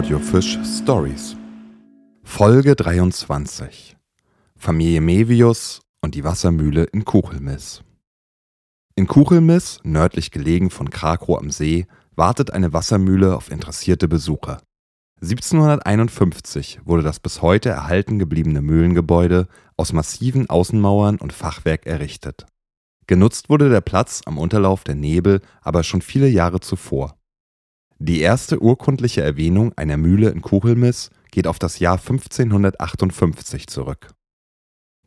[0.00, 1.36] Audiofisch Stories.
[2.22, 3.98] Folge 23.
[4.56, 7.82] Familie Mevius und die Wassermühle in Kuchelmiss.
[8.94, 11.86] In Kuchelmiss, nördlich gelegen von Krakow am See,
[12.16, 14.62] wartet eine Wassermühle auf interessierte Besucher.
[15.20, 22.46] 1751 wurde das bis heute erhalten gebliebene Mühlengebäude aus massiven Außenmauern und Fachwerk errichtet.
[23.06, 27.19] Genutzt wurde der Platz am Unterlauf der Nebel aber schon viele Jahre zuvor.
[28.02, 34.08] Die erste urkundliche Erwähnung einer Mühle in Kuchelmiss geht auf das Jahr 1558 zurück.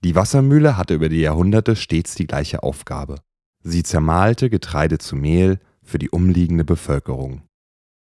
[0.04, 3.16] Die Wassermühle hatte über die Jahrhunderte stets die gleiche Aufgabe.
[3.64, 7.42] Sie zermahlte Getreide zu Mehl für die umliegende Bevölkerung.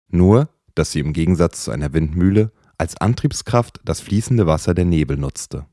[0.10, 5.18] Nur dass sie im Gegensatz zu einer Windmühle als Antriebskraft das fließende Wasser der Nebel
[5.18, 5.66] nutzte.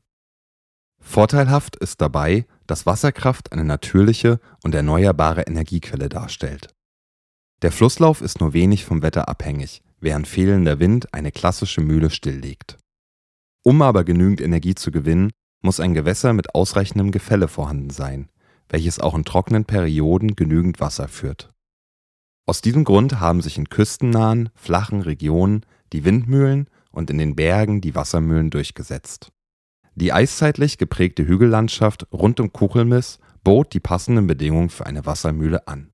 [1.01, 6.75] Vorteilhaft ist dabei, dass Wasserkraft eine natürliche und erneuerbare Energiequelle darstellt.
[7.61, 12.77] Der Flusslauf ist nur wenig vom Wetter abhängig, während fehlender Wind eine klassische Mühle stilllegt.
[13.63, 18.29] Um aber genügend Energie zu gewinnen, muss ein Gewässer mit ausreichendem Gefälle vorhanden sein,
[18.69, 21.51] welches auch in trockenen Perioden genügend Wasser führt.
[22.45, 27.81] Aus diesem Grund haben sich in küstennahen, flachen Regionen die Windmühlen und in den Bergen
[27.81, 29.31] die Wassermühlen durchgesetzt.
[29.95, 35.91] Die eiszeitlich geprägte Hügellandschaft rund um Kuchelmiss bot die passenden Bedingungen für eine Wassermühle an.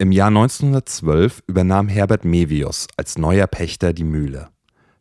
[0.00, 4.48] Im Jahr 1912 übernahm Herbert Mevius als neuer Pächter die Mühle.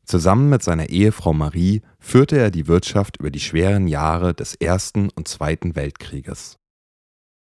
[0.06, 5.10] Zusammen mit seiner Ehefrau Marie führte er die Wirtschaft über die schweren Jahre des Ersten
[5.12, 6.58] und Zweiten Weltkrieges.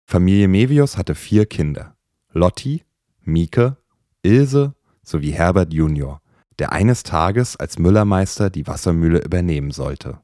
[0.05, 1.95] Familie Mevius hatte vier Kinder.
[2.31, 2.83] Lotti,
[3.21, 3.77] Mieke,
[4.21, 6.21] Ilse sowie Herbert Junior,
[6.59, 10.19] der eines Tages als Müllermeister die Wassermühle übernehmen sollte.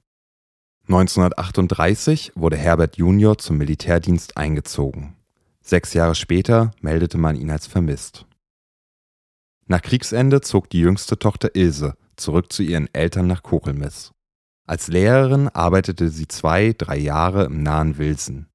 [0.87, 5.15] 1938 wurde Herbert Junior zum Militärdienst eingezogen.
[5.65, 8.25] Sechs Jahre später meldete man ihn als vermisst.
[9.65, 14.11] Nach Kriegsende zog die jüngste Tochter Ilse zurück zu ihren Eltern nach Kochelmiss.
[14.67, 18.49] Als Lehrerin arbeitete sie zwei, drei Jahre im nahen Wilsen.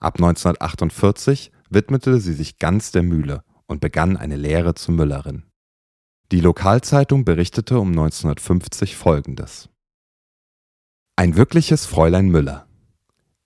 [0.00, 5.44] Ab 1948 widmete sie sich ganz der Mühle und begann eine Lehre zur Müllerin.
[6.30, 9.70] Die Lokalzeitung berichtete um 1950 folgendes.
[11.16, 12.68] Ein wirkliches Fräulein Müller.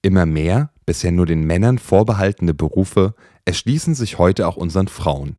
[0.02, 5.36] Immer mehr, bisher nur den Männern vorbehaltene Berufe erschließen sich heute auch unseren Frauen.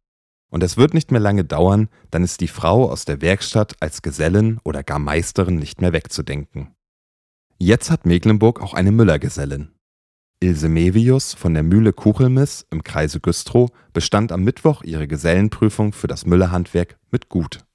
[0.50, 4.02] Und es wird nicht mehr lange dauern, dann ist die Frau aus der Werkstatt als
[4.02, 6.76] Gesellin oder gar Meisterin nicht mehr wegzudenken.
[7.58, 9.70] Jetzt hat Mecklenburg auch eine Müllergesellin.
[10.44, 16.08] Ilse Mevius von der Mühle Kuchelmiss im Kreise Güstrow bestand am Mittwoch ihre Gesellenprüfung für
[16.08, 17.66] das Müllerhandwerk mit Gut.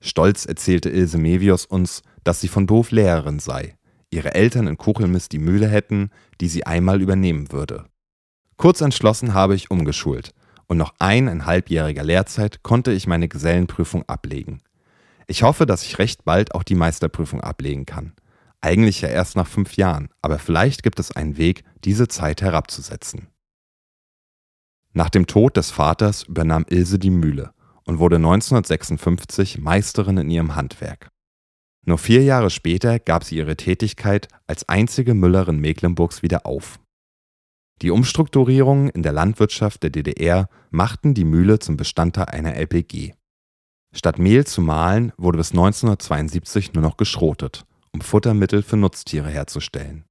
[0.00, 3.76] Stolz erzählte Ilse Mevius uns, dass sie von Beruf Lehrerin sei,
[4.12, 7.86] ihre Eltern in Kuchelmiss die Mühle hätten, die sie einmal übernehmen würde.
[8.56, 10.32] Kurz entschlossen habe ich umgeschult
[10.66, 14.62] und nach eineinhalbjähriger Lehrzeit konnte ich meine Gesellenprüfung ablegen.
[15.26, 18.12] Ich hoffe, dass ich recht bald auch die Meisterprüfung ablegen kann.
[18.60, 23.28] Eigentlich ja erst nach fünf Jahren, aber vielleicht gibt es einen Weg, diese Zeit herabzusetzen.
[24.92, 27.52] Nach dem Tod des Vaters übernahm Ilse die Mühle
[27.84, 31.11] und wurde 1956 Meisterin in ihrem Handwerk.
[31.84, 36.78] Nur vier Jahre später gab sie ihre Tätigkeit als einzige Müllerin Mecklenburgs wieder auf.
[37.80, 43.14] Die Umstrukturierungen in der Landwirtschaft der DDR machten die Mühle zum Bestandteil einer LPG.
[43.92, 50.04] Statt Mehl zu mahlen, wurde bis 1972 nur noch geschrotet um Futtermittel für Nutztiere herzustellen.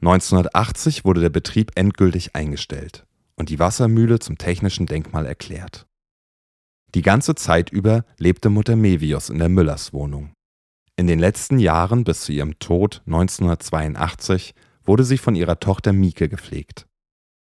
[0.00, 3.06] 1980 wurde der Betrieb endgültig eingestellt
[3.36, 5.86] und die Wassermühle zum technischen Denkmal erklärt.
[6.94, 10.33] Die ganze Zeit über lebte Mutter Mevius in der Müllerswohnung.
[10.96, 16.28] In den letzten Jahren bis zu ihrem Tod 1982 wurde sie von ihrer Tochter Mieke
[16.28, 16.86] gepflegt.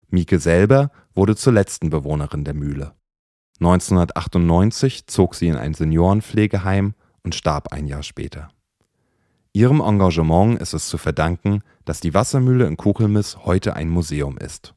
[0.09, 2.95] Mieke selber wurde zur letzten Bewohnerin der Mühle.
[3.61, 8.49] 1998 zog sie in ein Seniorenpflegeheim und starb ein Jahr später.
[9.53, 14.75] Ihrem Engagement ist es zu verdanken, dass die Wassermühle in Kuchelmiss heute ein Museum ist.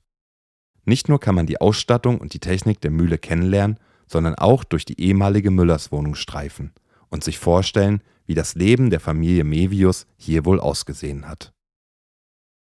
[0.85, 4.85] Nicht nur kann man die Ausstattung und die Technik der Mühle kennenlernen, sondern auch durch
[4.85, 6.72] die ehemalige Müllerswohnung streifen
[7.09, 11.52] und sich vorstellen, wie das Leben der Familie Mevius hier wohl ausgesehen hat